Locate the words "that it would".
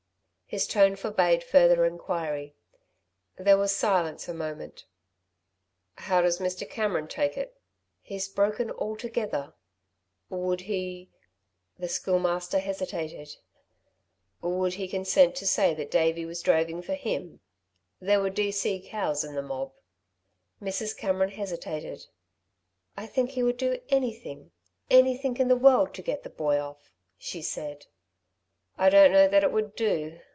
29.29-29.77